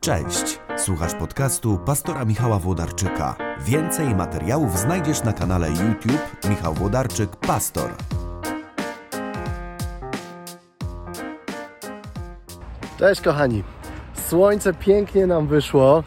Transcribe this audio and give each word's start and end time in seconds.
Cześć, 0.00 0.60
słuchasz 0.76 1.14
podcastu 1.14 1.78
pastora 1.86 2.24
Michała 2.24 2.58
Włodarczyka. 2.58 3.36
Więcej 3.60 4.14
materiałów 4.14 4.78
znajdziesz 4.78 5.24
na 5.24 5.32
kanale 5.32 5.68
YouTube 5.68 6.46
Michał 6.50 6.74
Włodarczyk 6.74 7.36
Pastor. 7.36 7.90
Cześć 12.98 13.20
kochani, 13.20 13.62
słońce 14.28 14.74
pięknie 14.74 15.26
nam 15.26 15.46
wyszło 15.46 16.02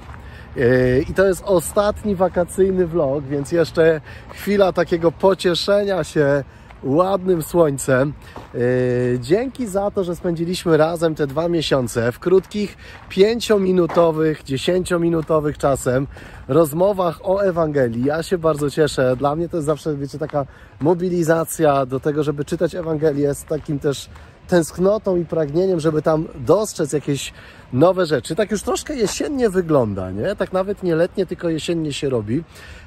yy, 0.55 1.05
i 1.09 1.13
to 1.13 1.25
jest 1.25 1.43
ostatni 1.45 2.15
wakacyjny 2.15 2.87
vlog, 2.87 3.23
więc 3.23 3.51
jeszcze 3.51 4.01
chwila 4.29 4.73
takiego 4.73 5.11
pocieszenia 5.11 6.03
się 6.03 6.43
ładnym 6.83 7.43
słońcem. 7.43 8.13
Yy, 8.53 9.19
dzięki 9.19 9.67
za 9.67 9.91
to, 9.91 10.03
że 10.03 10.15
spędziliśmy 10.15 10.77
razem 10.77 11.15
te 11.15 11.27
dwa 11.27 11.49
miesiące 11.49 12.11
w 12.11 12.19
krótkich, 12.19 12.77
pięciominutowych, 13.09 14.43
dziesięciominutowych 14.43 15.57
czasem 15.57 16.07
rozmowach 16.47 17.19
o 17.23 17.45
Ewangelii. 17.45 18.05
Ja 18.05 18.23
się 18.23 18.37
bardzo 18.37 18.69
cieszę. 18.69 19.15
Dla 19.15 19.35
mnie 19.35 19.49
to 19.49 19.57
jest 19.57 19.65
zawsze, 19.65 19.95
wiecie, 19.95 20.19
taka 20.19 20.45
mobilizacja 20.79 21.85
do 21.85 21.99
tego, 21.99 22.23
żeby 22.23 22.45
czytać 22.45 22.75
Ewangelię 22.75 23.35
z 23.35 23.43
takim 23.43 23.79
też 23.79 24.09
tęsknotą 24.47 25.15
i 25.15 25.25
pragnieniem, 25.25 25.79
żeby 25.79 26.01
tam 26.01 26.27
dostrzec 26.35 26.93
jakieś 26.93 27.33
nowe 27.73 28.05
rzeczy. 28.05 28.35
Tak 28.35 28.51
już 28.51 28.63
troszkę 28.63 28.95
jesiennie 28.95 29.49
wygląda, 29.49 30.11
nie? 30.11 30.35
Tak 30.35 30.53
nawet 30.53 30.83
nie 30.83 30.95
letnie, 30.95 31.25
tylko 31.25 31.49
jesiennie 31.49 31.93
się 31.93 32.09
robi. 32.09 32.43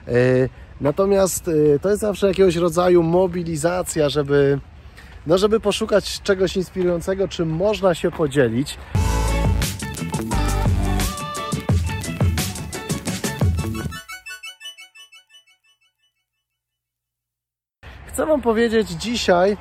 Yy, 0.07 0.49
Natomiast 0.81 1.47
yy, 1.47 1.79
to 1.83 1.89
jest 1.89 2.01
zawsze 2.01 2.29
jakiegoś 2.29 2.57
rodzaju 2.57 3.03
mobilizacja, 3.03 4.09
żeby, 4.09 4.59
no 5.27 5.39
żeby 5.39 5.61
poszukać 5.61 6.23
czegoś 6.23 6.57
inspirującego, 6.57 7.29
czym 7.29 7.49
można 7.49 7.95
się 7.95 8.11
podzielić. 8.11 8.79
Chcę 18.07 18.27
Wam 18.27 18.43
powiedzieć 18.43 18.89
dzisiaj, 18.89 19.57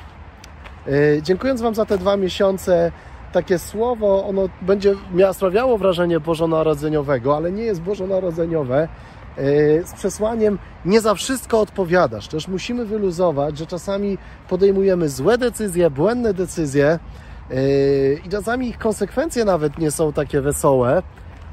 yy, 0.88 1.22
dziękując 1.22 1.62
Wam 1.62 1.76
za 1.76 1.86
te 1.86 1.98
dwa 1.98 2.18
miesiące, 2.18 2.92
takie 3.32 3.60
słowo, 3.60 4.28
ono 4.28 4.50
będzie 4.62 4.96
miało, 5.14 5.34
sprawiało 5.34 5.78
wrażenie 5.78 6.20
bożonarodzeniowego, 6.20 7.38
ale 7.38 7.52
nie 7.52 7.64
jest 7.64 7.82
bożonarodzeniowe. 7.82 8.88
Yy, 9.38 9.84
z 9.86 9.94
przesłaniem 9.94 10.60
nie 10.86 11.02
za 11.02 11.16
wszystko 11.16 11.60
odpowiadasz. 11.60 12.28
Też 12.28 12.48
musimy 12.48 12.86
wyluzować, 12.86 13.58
że 13.58 13.66
czasami 13.66 14.18
podejmujemy 14.50 15.10
złe 15.10 15.38
decyzje, 15.38 15.90
błędne 15.90 16.34
decyzje 16.34 17.00
yy, 17.50 17.58
i 18.26 18.30
czasami 18.30 18.68
ich 18.68 18.78
konsekwencje 18.78 19.46
nawet 19.46 19.78
nie 19.78 19.92
są 19.92 20.14
takie 20.14 20.42
wesołe, 20.42 21.04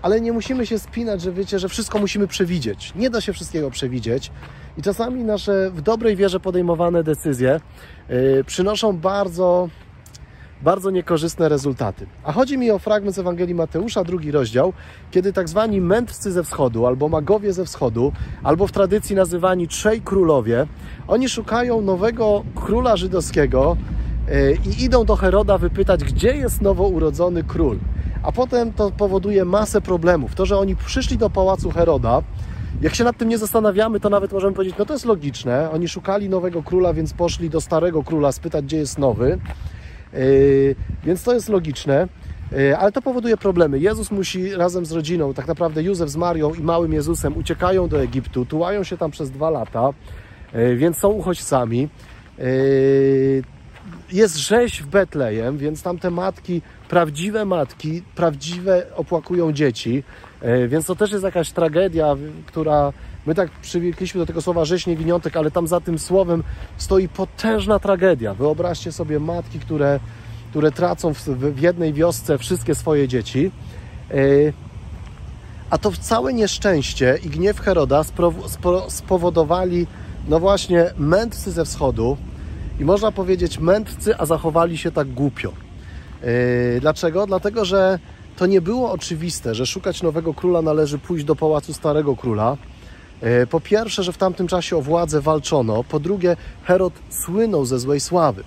ale 0.02 0.20
nie 0.20 0.33
musimy 0.33 0.66
się 0.66 0.78
spinać, 0.78 1.20
że 1.20 1.33
wiecie, 1.33 1.58
że 1.58 1.69
wszystko 1.69 1.98
musimy 1.98 2.27
przewidzieć. 2.27 2.92
Nie 2.94 3.11
da 3.11 3.20
się 3.20 3.33
wszystkiego 3.33 3.70
przewidzieć 3.70 4.30
i 4.78 4.83
czasami 4.83 5.24
nasze 5.24 5.70
w 5.70 5.80
dobrej 5.80 6.17
wierze 6.17 6.41
podejmowane 6.41 7.05
decyzje 7.05 7.61
yy, 8.08 8.44
przynoszą 8.46 8.96
bardzo 8.96 9.69
bardzo 10.62 10.91
niekorzystne 10.91 11.48
rezultaty. 11.48 12.06
A 12.24 12.32
chodzi 12.32 12.58
mi 12.58 12.70
o 12.70 12.78
fragment 12.78 13.16
z 13.16 13.18
Ewangelii 13.18 13.55
Mateusza, 13.55 14.05
drugi 14.05 14.30
rozdział, 14.30 14.72
kiedy 15.10 15.32
tak 15.32 15.48
zwani 15.48 15.80
mędrcy 15.80 16.32
ze 16.32 16.44
wschodu, 16.44 16.86
albo 16.86 17.08
magowie 17.08 17.52
ze 17.52 17.64
wschodu, 17.64 18.12
albo 18.42 18.66
w 18.66 18.72
tradycji 18.72 19.16
nazywani 19.16 19.68
trzej 19.68 20.00
królowie, 20.00 20.66
oni 21.08 21.28
szukają 21.28 21.80
nowego 21.80 22.44
króla 22.55 22.96
żydowskiego 22.96 23.77
i 24.66 24.84
idą 24.84 25.05
do 25.05 25.16
Heroda 25.16 25.58
wypytać, 25.58 26.05
gdzie 26.05 26.36
jest 26.36 26.62
nowo 26.62 26.88
urodzony 26.88 27.44
król. 27.44 27.78
A 28.22 28.33
potem 28.33 28.72
to 28.72 28.90
powoduje 28.90 29.44
masę 29.44 29.80
problemów. 29.80 30.34
To, 30.34 30.46
że 30.46 30.58
oni 30.58 30.77
przyszli 30.77 31.18
do 31.18 31.30
pałacu 31.30 31.70
Heroda, 31.70 32.22
jak 32.80 32.95
się 32.95 33.05
nad 33.05 33.17
tym 33.17 33.28
nie 33.28 33.39
zastanawiamy, 33.39 34.01
to 34.01 34.11
nawet 34.11 34.33
możemy 34.33 34.55
powiedzieć, 34.55 34.78
no 34.78 34.84
to 34.84 34.92
jest 34.92 35.05
logiczne. 35.05 35.70
Oni 35.70 35.89
szukali 35.89 36.28
nowego 36.28 36.62
króla, 36.62 36.95
więc 36.95 37.12
poszli 37.12 37.51
do 37.51 37.61
starego 37.61 38.02
króla 38.02 38.33
spytać, 38.33 38.64
gdzie 38.64 38.77
jest 38.77 38.98
nowy. 38.98 39.39
Yy, 40.12 40.74
więc 41.05 41.23
to 41.23 41.34
jest 41.34 41.48
logiczne, 41.48 42.08
yy, 42.52 42.77
ale 42.77 42.92
to 42.92 43.02
powoduje 43.02 43.36
problemy. 43.36 43.78
Jezus 43.78 44.11
musi 44.11 44.55
razem 44.55 44.86
z 44.86 44.92
rodziną, 44.92 45.34
tak 45.34 45.46
naprawdę 45.46 45.83
Józef 45.83 46.11
z 46.11 46.17
Marią 46.17 46.55
i 46.55 46.62
małym 46.62 46.92
Jezusem 46.92 47.36
uciekają 47.36 47.89
do 47.89 48.02
Egiptu, 48.02 48.46
tułają 48.46 48.84
się 48.84 48.96
tam 48.96 49.11
przez 49.11 49.30
dwa 49.30 49.51
lata, 49.51 49.89
yy, 50.55 50.77
więc 50.77 50.98
są 50.98 51.08
uchodźcami. 51.08 51.89
Jest 54.12 54.36
rzeź 54.36 54.83
w 54.83 54.86
Betlejem, 54.86 55.58
więc 55.58 55.83
tam 55.83 55.98
te 55.98 56.11
matki, 56.11 56.62
prawdziwe 56.89 57.45
matki, 57.45 58.02
prawdziwe 58.17 58.86
opłakują 58.96 59.52
dzieci, 59.52 60.02
więc 60.68 60.86
to 60.86 60.96
też 60.96 61.12
jest 61.12 61.24
jakaś 61.24 61.52
tragedia, 61.52 62.17
która 62.46 62.92
My 63.27 63.34
tak 63.34 63.50
przywykliśmy 63.50 64.20
do 64.20 64.27
tego 64.27 64.42
słowa 64.42 64.64
rzeź 64.64 64.86
niewiniątek, 64.86 65.36
ale 65.36 65.50
tam 65.50 65.66
za 65.66 65.80
tym 65.80 65.98
słowem 65.98 66.42
stoi 66.77 67.08
potężna 67.08 67.78
tragedia. 67.78 68.34
Wyobraźcie 68.34 68.92
sobie 68.92 69.20
matki, 69.20 69.60
które, 69.60 70.00
które 70.50 70.72
tracą 70.72 71.14
w, 71.14 71.20
w 71.28 71.60
jednej 71.60 71.92
wiosce 71.92 72.38
wszystkie 72.38 72.74
swoje 72.74 73.08
dzieci. 73.08 73.50
A 75.70 75.78
to 75.78 75.92
całe 76.00 76.33
nieszczęście 76.33 77.18
i 77.24 77.28
gniew 77.28 77.60
Heroda 77.60 78.02
spowodowali, 78.88 79.86
no 80.28 80.40
właśnie, 80.40 80.90
mędrcy 80.98 81.52
ze 81.52 81.64
wschodu. 81.64 82.16
I 82.80 82.84
można 82.84 83.12
powiedzieć 83.12 83.58
mędrcy, 83.58 84.18
a 84.18 84.27
zachowali 84.27 84.78
się 84.78 84.90
tak 84.90 85.08
głupio. 85.08 85.52
Dlaczego? 86.80 87.27
Dlatego, 87.27 87.64
że 87.64 87.98
to 88.36 88.46
nie 88.46 88.60
było 88.60 88.92
oczywiste, 88.92 89.54
że 89.54 89.66
szukać 89.66 90.02
nowego 90.02 90.34
króla 90.34 90.62
należy 90.62 90.98
pójść 90.98 91.24
do 91.24 91.36
pałacu 91.36 91.74
starego 91.74 92.16
króla 92.16 92.56
E, 92.56 92.82
po 93.50 93.60
pierwsze, 93.60 94.02
że 94.02 94.12
w 94.12 94.18
tamtym 94.18 94.46
czasie 94.46 94.77
o 94.77 94.83
władzę 94.83 95.20
walczono, 95.20 95.84
po 95.84 96.00
drugie, 96.00 96.36
Herod 96.64 96.92
słynął 97.10 97.64
ze 97.64 97.78
złej 97.78 98.00
sławy. 98.00 98.44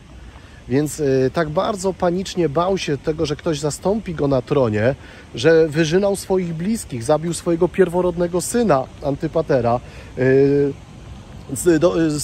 Więc 0.68 1.00
e, 1.00 1.30
tak 1.34 1.50
bardzo 1.50 1.94
panicznie 1.94 2.50
bał 2.50 2.78
się 2.78 2.98
tego, 2.98 3.26
że 3.26 3.36
ktoś 3.36 3.60
zastąpi 3.60 4.16
go 4.16 4.28
na 4.28 4.42
tronie, 4.42 4.96
że 5.36 5.68
wyżynał 5.68 6.16
swoich 6.16 6.54
bliskich, 6.54 7.04
zabił 7.04 7.34
swojego 7.34 7.68
pierworodnego 7.68 8.42
syna, 8.42 8.84
Antypatera, 9.04 9.80
e, 10.18 10.22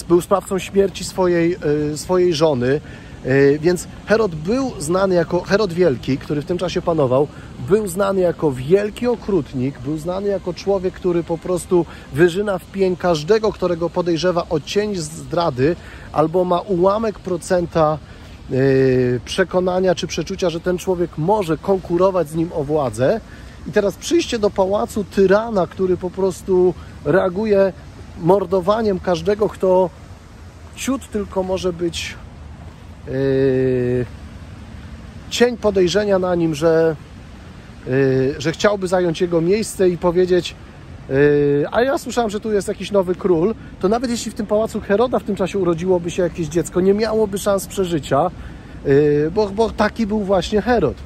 był 0.08 0.20
sprawcą 0.20 0.58
śmierci 0.58 1.04
swojej, 1.04 1.56
swojej 1.96 2.34
żony, 2.34 2.66
E, 2.74 3.01
więc 3.60 3.88
Herod 4.06 4.34
był 4.34 4.72
znany 4.78 5.14
jako, 5.14 5.40
Herod 5.40 5.72
Wielki, 5.72 6.18
który 6.18 6.42
w 6.42 6.44
tym 6.44 6.58
czasie 6.58 6.82
panował, 6.82 7.28
był 7.68 7.86
znany 7.86 8.20
jako 8.20 8.52
wielki 8.52 9.06
okrutnik, 9.06 9.78
był 9.78 9.98
znany 9.98 10.28
jako 10.28 10.54
człowiek, 10.54 10.94
który 10.94 11.22
po 11.22 11.38
prostu 11.38 11.86
wyżyna 12.12 12.58
w 12.58 12.64
pień 12.64 12.96
każdego, 12.96 13.52
którego 13.52 13.90
podejrzewa 13.90 14.46
o 14.50 14.60
cień 14.60 14.96
zdrady 14.96 15.76
albo 16.12 16.44
ma 16.44 16.60
ułamek 16.60 17.18
procenta 17.18 17.98
e, 18.50 18.54
przekonania 19.24 19.94
czy 19.94 20.06
przeczucia, 20.06 20.50
że 20.50 20.60
ten 20.60 20.78
człowiek 20.78 21.18
może 21.18 21.58
konkurować 21.58 22.28
z 22.28 22.34
nim 22.34 22.50
o 22.52 22.64
władzę. 22.64 23.20
I 23.68 23.72
teraz 23.72 23.96
przyjście 23.96 24.38
do 24.38 24.50
pałacu 24.50 25.04
tyrana, 25.04 25.66
który 25.66 25.96
po 25.96 26.10
prostu 26.10 26.74
reaguje 27.04 27.72
mordowaniem 28.20 29.00
każdego, 29.00 29.48
kto 29.48 29.90
ciut 30.76 31.10
tylko 31.10 31.42
może 31.42 31.72
być 31.72 32.16
Yy, 33.08 34.06
cień 35.30 35.56
podejrzenia 35.56 36.18
na 36.18 36.34
nim, 36.34 36.54
że, 36.54 36.96
yy, 37.86 38.34
że 38.38 38.52
chciałby 38.52 38.88
zająć 38.88 39.20
jego 39.20 39.40
miejsce 39.40 39.88
i 39.88 39.98
powiedzieć 39.98 40.54
yy, 41.08 41.64
a 41.72 41.82
ja 41.82 41.98
słyszałem, 41.98 42.30
że 42.30 42.40
tu 42.40 42.52
jest 42.52 42.68
jakiś 42.68 42.90
nowy 42.90 43.14
król, 43.14 43.54
to 43.80 43.88
nawet 43.88 44.10
jeśli 44.10 44.30
w 44.30 44.34
tym 44.34 44.46
pałacu 44.46 44.80
Heroda 44.80 45.18
w 45.18 45.24
tym 45.24 45.36
czasie 45.36 45.58
urodziłoby 45.58 46.10
się 46.10 46.22
jakieś 46.22 46.46
dziecko, 46.46 46.80
nie 46.80 46.94
miałoby 46.94 47.38
szans 47.38 47.66
przeżycia, 47.66 48.30
bo, 49.34 49.50
bo 49.50 49.70
taki 49.70 50.06
był 50.06 50.20
właśnie 50.20 50.62
Herod. 50.62 50.96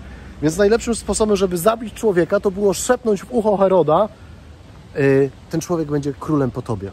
Więc 0.42 0.56
najlepszym 0.56 0.94
sposobem, 0.94 1.37
żeby 1.37 1.58
zabić 1.58 1.94
człowieka, 1.94 2.40
to 2.40 2.50
było 2.50 2.75
szepnąć 2.75 3.22
w 3.22 3.32
ucho 3.32 3.56
Heroda, 3.56 4.08
ten 5.50 5.60
człowiek 5.60 5.90
będzie 5.90 6.12
królem 6.12 6.50
po 6.50 6.62
tobie. 6.62 6.90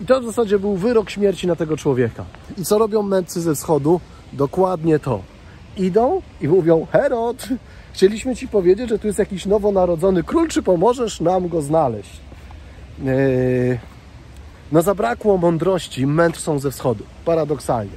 I 0.00 0.06
to 0.06 0.20
w 0.20 0.24
zasadzie 0.24 0.58
był 0.58 0.76
wyrok 0.76 1.10
śmierci 1.10 1.46
na 1.46 1.56
tego 1.56 1.76
człowieka. 1.76 2.24
I 2.58 2.64
co 2.64 2.78
robią 2.78 3.02
mędrcy 3.02 3.40
ze 3.40 3.54
wschodu? 3.54 4.00
Dokładnie 4.32 4.98
to. 4.98 5.22
Idą 5.76 6.22
i 6.40 6.48
mówią: 6.48 6.86
Herod, 6.92 7.48
chcieliśmy 7.92 8.36
ci 8.36 8.48
powiedzieć, 8.48 8.88
że 8.88 8.98
tu 8.98 9.06
jest 9.06 9.18
jakiś 9.18 9.46
nowonarodzony 9.46 10.22
król, 10.22 10.48
czy 10.48 10.62
pomożesz 10.62 11.20
nam 11.20 11.48
go 11.48 11.62
znaleźć? 11.62 12.20
Yy... 13.04 13.78
No 14.72 14.82
zabrakło 14.82 15.36
mądrości 15.36 16.06
mędrcom 16.06 16.60
ze 16.60 16.70
wschodu, 16.70 17.04
paradoksalnie. 17.24 17.96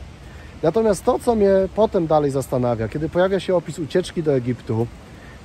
Natomiast 0.64 1.06
to, 1.06 1.20
co 1.20 1.36
mnie 1.36 1.52
potem 1.76 2.08
dalej 2.08 2.32
zastanawia, 2.32 2.88
kiedy 2.88 3.10
pojawia 3.10 3.40
się 3.40 3.56
opis 3.56 3.80
ucieczki 3.80 4.24
do 4.24 4.36
Egiptu, 4.36 4.88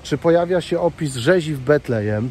czy 0.02 0.18
pojawia 0.18 0.60
się 0.60 0.80
opis 0.80 1.14
rzezi 1.14 1.54
w 1.54 1.60
Betlejem, 1.60 2.30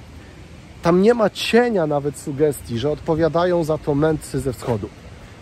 tam 0.84 1.02
nie 1.02 1.14
ma 1.14 1.30
cienia 1.30 1.88
nawet 1.88 2.18
sugestii, 2.18 2.80
że 2.80 2.92
odpowiadają 2.92 3.64
za 3.64 3.78
to 3.78 3.96
mędrcy 3.96 4.40
ze 4.40 4.54
wschodu. 4.54 4.90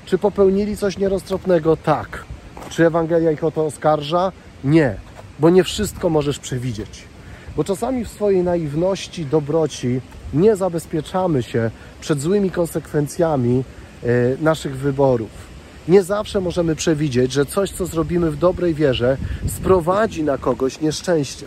Czy 0.06 0.18
popełnili 0.18 0.78
coś 0.78 0.98
nieroztropnego? 0.98 1.78
Tak. 1.78 2.26
Czy 2.70 2.86
Ewangelia 2.86 3.32
ich 3.32 3.44
o 3.44 3.52
to 3.52 3.66
oskarża? 3.66 4.32
Nie, 4.64 4.96
bo 5.40 5.50
nie 5.50 5.64
wszystko 5.64 6.10
możesz 6.10 6.40
przewidzieć. 6.40 7.04
Bo 7.56 7.64
czasami 7.64 8.06
w 8.06 8.10
swojej 8.10 8.44
naiwności, 8.44 9.26
dobroci 9.26 10.02
nie 10.34 10.56
zabezpieczamy 10.56 11.44
się 11.44 11.72
przed 12.02 12.22
złymi 12.22 12.52
konsekwencjami 12.52 13.64
e, 14.04 14.08
naszych 14.42 14.78
wyborów. 14.78 15.30
Nie 15.88 16.04
zawsze 16.04 16.42
możemy 16.42 16.76
przewidzieć, 16.76 17.32
że 17.32 17.46
coś, 17.46 17.72
co 17.72 17.86
zrobimy 17.86 18.32
w 18.32 18.38
dobrej 18.38 18.74
wierze, 18.74 19.18
sprowadzi 19.48 20.24
na 20.24 20.38
kogoś 20.38 20.82
nieszczęście. 20.82 21.46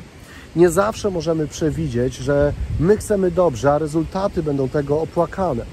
Nie 0.57 0.71
zawsze 0.71 1.11
możemy 1.11 1.47
przewidzieć, 1.47 2.15
że 2.15 2.53
my 2.81 2.97
chcemy 2.97 3.31
dobrze, 3.31 3.73
a 3.73 3.79
rezultaty 3.79 4.43
będą 4.43 4.69
tego 4.69 5.01
opłakane. 5.01 5.65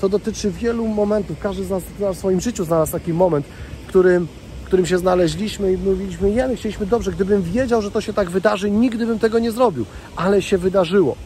To 0.00 0.08
dotyczy 0.08 0.50
wielu 0.50 0.88
momentów. 0.88 1.38
Każdy 1.40 1.64
z 1.64 1.70
nas 1.70 1.82
w 2.14 2.18
swoim 2.18 2.40
życiu 2.40 2.64
znalazł 2.64 2.92
taki 2.92 3.12
moment, 3.12 3.46
w 3.84 3.88
którym, 3.88 4.28
w 4.62 4.66
którym 4.66 4.86
się 4.86 4.98
znaleźliśmy 4.98 5.72
i 5.72 5.76
mówiliśmy, 5.76 6.30
jemy, 6.30 6.56
chcieliśmy 6.56 6.86
dobrze. 6.86 7.12
Gdybym 7.12 7.42
wiedział, 7.42 7.82
że 7.82 7.90
to 7.90 8.00
się 8.00 8.12
tak 8.12 8.30
wydarzy, 8.30 8.70
nigdy 8.70 9.06
bym 9.06 9.18
tego 9.18 9.38
nie 9.38 9.52
zrobił. 9.52 9.84
Ale 10.16 10.42
się 10.42 10.58
wydarzyło. 10.58 11.16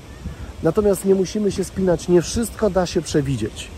Natomiast 0.62 1.04
nie 1.04 1.14
musimy 1.14 1.52
się 1.52 1.64
spinać. 1.64 2.08
Nie 2.08 2.22
wszystko 2.22 2.70
da 2.70 2.86
się 2.86 3.02
przewidzieć. 3.02 3.68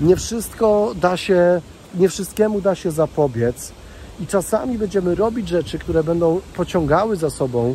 Nie 0.00 0.16
wszystko 0.16 0.94
da 1.00 1.16
się, 1.16 1.60
nie 1.94 2.08
wszystkiemu 2.08 2.60
da 2.60 2.74
się 2.74 2.90
zapobiec. 2.90 3.72
I 4.20 4.26
czasami 4.26 4.78
będziemy 4.78 5.14
robić 5.14 5.48
rzeczy, 5.48 5.78
które 5.78 6.04
będą 6.04 6.40
pociągały 6.56 7.16
za 7.16 7.30
sobą 7.30 7.74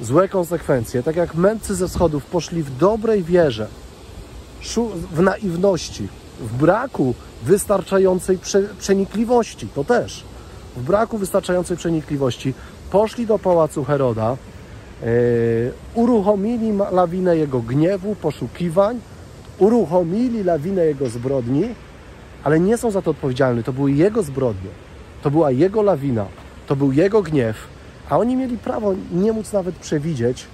złe 0.00 0.28
konsekwencje. 0.28 1.02
Tak 1.02 1.16
jak 1.16 1.34
mędrcy 1.34 1.74
ze 1.74 1.88
wschodów 1.88 2.24
poszli 2.24 2.62
w 2.62 2.76
dobrej 2.76 3.22
wierze, 3.22 3.66
w 5.12 5.20
naiwności, 5.20 6.08
w 6.40 6.56
braku 6.56 7.14
wystarczającej 7.42 8.38
prze, 8.38 8.62
przenikliwości, 8.78 9.68
to 9.74 9.84
też, 9.84 10.24
w 10.76 10.82
braku 10.82 11.18
wystarczającej 11.18 11.76
przenikliwości, 11.76 12.54
poszli 12.90 13.26
do 13.26 13.38
pałacu 13.38 13.84
Heroda, 13.84 14.36
yy, 15.02 15.08
uruchomili 15.94 16.72
lawinę 16.92 17.36
jego 17.36 17.60
gniewu, 17.60 18.14
poszukiwań, 18.14 19.00
uruchomili 19.58 20.44
lawinę 20.44 20.86
jego 20.86 21.08
zbrodni, 21.08 21.64
ale 22.44 22.60
nie 22.60 22.78
są 22.78 22.90
za 22.90 23.02
to 23.02 23.10
odpowiedzialni. 23.10 23.64
To 23.64 23.72
były 23.72 23.92
jego 23.92 24.22
zbrodnie, 24.22 24.70
to 25.22 25.30
była 25.30 25.50
jego 25.50 25.82
lawina, 25.82 26.26
to 26.66 26.76
był 26.76 26.92
jego 26.92 27.22
gniew, 27.22 27.56
a 28.10 28.18
oni 28.18 28.36
mieli 28.36 28.58
prawo 28.58 28.94
nie 29.12 29.32
móc 29.32 29.52
nawet 29.52 29.74
przewidzieć, 29.74 30.46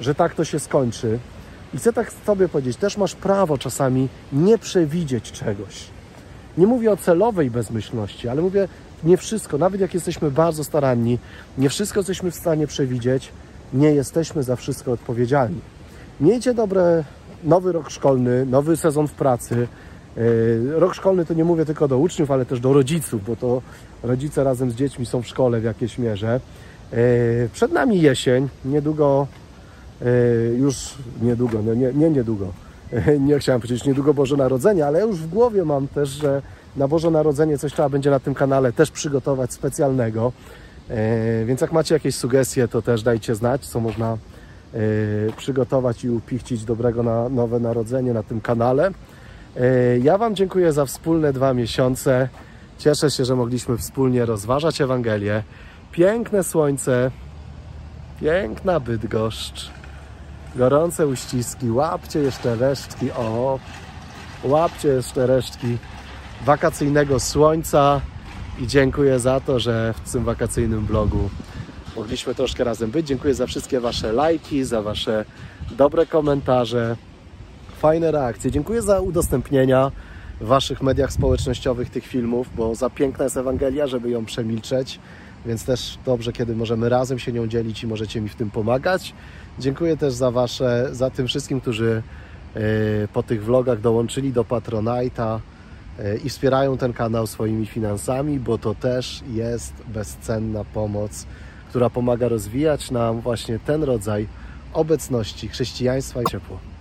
że 0.00 0.14
tak 0.14 0.34
to 0.34 0.44
się 0.44 0.58
skończy. 0.58 1.18
I 1.74 1.78
chcę 1.78 1.92
tak 1.92 2.12
sobie 2.26 2.48
powiedzieć, 2.48 2.76
też 2.76 2.96
masz 2.96 3.14
prawo 3.14 3.58
czasami 3.58 4.08
nie 4.32 4.58
przewidzieć 4.58 5.32
czegoś. 5.32 5.84
Nie 6.58 6.66
mówię 6.66 6.92
o 6.92 6.96
celowej 6.96 7.50
bezmyślności, 7.50 8.28
ale 8.28 8.42
mówię 8.42 8.68
nie 9.04 9.16
wszystko, 9.16 9.58
nawet 9.58 9.80
jak 9.80 9.94
jesteśmy 9.94 10.30
bardzo 10.30 10.64
staranni, 10.64 11.18
nie 11.58 11.68
wszystko 11.68 12.00
jesteśmy 12.00 12.30
w 12.30 12.34
stanie 12.34 12.66
przewidzieć, 12.66 13.32
nie 13.72 13.90
jesteśmy 13.90 14.42
za 14.42 14.56
wszystko 14.56 14.92
odpowiedzialni. 14.92 15.60
Miejcie 16.20 16.54
dobre 16.54 17.04
nowy 17.44 17.72
rok 17.72 17.90
szkolny, 17.90 18.46
nowy 18.46 18.76
sezon 18.76 19.08
w 19.08 19.12
pracy. 19.12 19.68
Yy, 20.16 20.80
rok 20.80 20.94
szkolny 20.94 21.24
to 21.24 21.34
nie 21.34 21.44
mówię 21.44 21.64
tylko 21.64 21.88
do 21.88 21.98
uczniów, 21.98 22.30
ale 22.30 22.46
też 22.46 22.60
do 22.60 22.72
rodziców, 22.72 23.24
bo 23.26 23.36
to 23.36 23.62
rodzice 24.02 24.44
razem 24.44 24.70
z 24.70 24.74
dziećmi 24.74 25.06
są 25.06 25.22
w 25.22 25.26
szkole 25.26 25.60
w 25.60 25.64
jakiejś 25.64 25.98
mierze. 25.98 26.40
Yy, 26.92 27.48
przed 27.52 27.72
nami 27.72 28.00
jesień, 28.00 28.48
niedługo 28.64 29.26
E, 30.02 30.08
już 30.58 30.94
niedługo, 31.22 31.62
no 31.62 31.74
nie, 31.74 31.92
nie 31.92 32.10
niedługo, 32.10 32.52
nie 33.20 33.38
chciałem 33.38 33.60
powiedzieć 33.60 33.84
niedługo 33.84 34.14
Boże 34.14 34.36
Narodzenie, 34.36 34.86
ale 34.86 35.00
już 35.00 35.16
w 35.16 35.28
głowie 35.28 35.64
mam 35.64 35.88
też, 35.88 36.08
że 36.08 36.42
na 36.76 36.88
Boże 36.88 37.10
Narodzenie 37.10 37.58
coś 37.58 37.72
trzeba 37.72 37.88
będzie 37.88 38.10
na 38.10 38.20
tym 38.20 38.34
kanale 38.34 38.72
też 38.72 38.90
przygotować 38.90 39.52
specjalnego. 39.52 40.32
E, 40.90 41.44
więc 41.44 41.60
jak 41.60 41.72
macie 41.72 41.94
jakieś 41.94 42.14
sugestie, 42.14 42.68
to 42.68 42.82
też 42.82 43.02
dajcie 43.02 43.34
znać, 43.34 43.66
co 43.66 43.80
można 43.80 44.12
e, 44.12 44.78
przygotować 45.36 46.04
i 46.04 46.10
upichcić 46.10 46.64
dobrego 46.64 47.02
na 47.02 47.28
nowe 47.28 47.60
narodzenie 47.60 48.12
na 48.12 48.22
tym 48.22 48.40
kanale. 48.40 48.90
Ja 50.02 50.18
Wam 50.18 50.34
dziękuję 50.34 50.72
za 50.72 50.86
wspólne 50.86 51.32
dwa 51.32 51.54
miesiące. 51.54 52.28
Cieszę 52.78 53.10
się, 53.10 53.24
że 53.24 53.36
mogliśmy 53.36 53.76
wspólnie 53.76 54.24
rozważać 54.24 54.80
Ewangelię. 54.80 55.42
Piękne 55.96 56.44
słońce, 56.44 57.10
piękna 58.20 58.80
Bydgoszcz. 58.80 59.70
Gorące 60.56 61.06
uściski, 61.06 61.70
łapcie 61.70 62.18
jeszcze 62.18 62.56
resztki, 62.56 63.10
o, 63.10 63.58
łapcie 64.44 64.88
jeszcze 64.88 65.26
resztki 65.26 65.78
wakacyjnego 66.44 67.20
słońca 67.20 68.00
i 68.60 68.66
dziękuję 68.66 69.18
za 69.18 69.40
to, 69.40 69.60
że 69.60 69.94
w 70.04 70.12
tym 70.12 70.24
wakacyjnym 70.24 70.86
blogu 70.86 71.30
mogliśmy 71.96 72.34
troszkę 72.34 72.64
razem 72.64 72.90
być. 72.90 73.06
Dziękuję 73.06 73.34
za 73.34 73.46
wszystkie 73.46 73.80
Wasze 73.80 74.12
lajki, 74.12 74.64
za 74.64 74.82
Wasze 74.82 75.24
dobre 75.70 76.06
komentarze, 76.06 76.96
fajne 77.78 78.10
reakcje. 78.10 78.50
Dziękuję 78.50 78.82
za 78.82 79.00
udostępnienia 79.00 79.92
w 80.40 80.46
Waszych 80.46 80.82
mediach 80.82 81.12
społecznościowych 81.12 81.90
tych 81.90 82.06
filmów, 82.06 82.46
bo 82.56 82.74
za 82.74 82.90
piękna 82.90 83.24
jest 83.24 83.36
Ewangelia, 83.36 83.86
żeby 83.86 84.10
ją 84.10 84.24
przemilczeć 84.24 85.00
więc 85.46 85.64
też 85.64 85.98
dobrze, 86.04 86.32
kiedy 86.32 86.56
możemy 86.56 86.88
razem 86.88 87.18
się 87.18 87.32
nią 87.32 87.46
dzielić 87.46 87.82
i 87.82 87.86
możecie 87.86 88.20
mi 88.20 88.28
w 88.28 88.34
tym 88.34 88.50
pomagać. 88.50 89.14
Dziękuję 89.58 89.96
też 89.96 90.14
za 90.14 90.30
Wasze, 90.30 90.88
za 90.92 91.10
tym 91.10 91.26
wszystkim, 91.26 91.60
którzy 91.60 92.02
e, 92.54 92.60
po 93.12 93.22
tych 93.22 93.44
vlogach 93.44 93.80
dołączyli 93.80 94.32
do 94.32 94.44
Patronite'a 94.44 95.38
e, 95.98 96.16
i 96.16 96.28
wspierają 96.28 96.78
ten 96.78 96.92
kanał 96.92 97.26
swoimi 97.26 97.66
finansami, 97.66 98.40
bo 98.40 98.58
to 98.58 98.74
też 98.74 99.22
jest 99.32 99.72
bezcenna 99.88 100.64
pomoc, 100.64 101.26
która 101.68 101.90
pomaga 101.90 102.28
rozwijać 102.28 102.90
nam 102.90 103.20
właśnie 103.20 103.58
ten 103.58 103.82
rodzaj 103.82 104.26
obecności 104.72 105.48
chrześcijaństwa 105.48 106.22
i 106.22 106.24
ciepło. 106.30 106.75